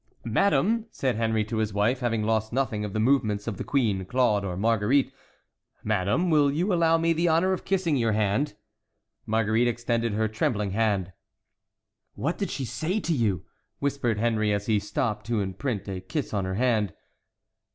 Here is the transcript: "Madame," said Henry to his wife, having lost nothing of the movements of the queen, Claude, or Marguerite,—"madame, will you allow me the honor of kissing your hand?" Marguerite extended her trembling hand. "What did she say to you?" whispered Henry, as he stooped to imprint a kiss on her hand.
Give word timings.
"Madame," 0.25 0.87
said 0.89 1.15
Henry 1.15 1.45
to 1.45 1.57
his 1.57 1.73
wife, 1.75 1.99
having 1.99 2.23
lost 2.23 2.51
nothing 2.51 2.83
of 2.83 2.91
the 2.93 2.99
movements 2.99 3.45
of 3.45 3.57
the 3.57 3.63
queen, 3.63 4.03
Claude, 4.03 4.43
or 4.43 4.57
Marguerite,—"madame, 4.57 6.31
will 6.31 6.49
you 6.51 6.73
allow 6.73 6.97
me 6.97 7.13
the 7.13 7.27
honor 7.27 7.53
of 7.53 7.65
kissing 7.65 7.95
your 7.95 8.13
hand?" 8.13 8.55
Marguerite 9.27 9.67
extended 9.67 10.13
her 10.13 10.27
trembling 10.27 10.71
hand. 10.71 11.13
"What 12.15 12.39
did 12.39 12.49
she 12.49 12.65
say 12.65 12.99
to 12.99 13.13
you?" 13.13 13.45
whispered 13.77 14.17
Henry, 14.17 14.51
as 14.51 14.65
he 14.65 14.79
stooped 14.79 15.27
to 15.27 15.39
imprint 15.39 15.87
a 15.87 16.01
kiss 16.01 16.33
on 16.33 16.45
her 16.45 16.55
hand. 16.55 16.95